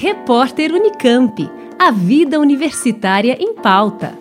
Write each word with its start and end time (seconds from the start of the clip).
Repórter 0.00 0.72
Unicamp. 0.72 1.50
A 1.76 1.90
vida 1.90 2.38
universitária 2.38 3.36
em 3.40 3.52
pauta. 3.52 4.16